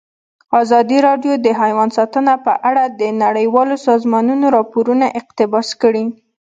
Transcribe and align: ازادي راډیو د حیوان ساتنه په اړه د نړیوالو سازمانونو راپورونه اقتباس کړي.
ازادي 0.61 0.97
راډیو 1.07 1.33
د 1.45 1.47
حیوان 1.61 1.89
ساتنه 1.97 2.33
په 2.45 2.53
اړه 2.69 2.83
د 2.99 3.01
نړیوالو 3.23 3.75
سازمانونو 3.87 4.45
راپورونه 4.57 5.05
اقتباس 5.19 5.67
کړي. 5.81 6.05